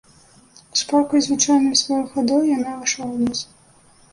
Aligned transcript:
Шпаркаю 0.79 1.21
звычайнаю 1.27 1.75
сваёю 1.83 2.07
хадою 2.15 2.41
яна 2.55 2.69
ўвайшла 2.75 3.05
ў 3.13 3.29
лес. 3.29 3.39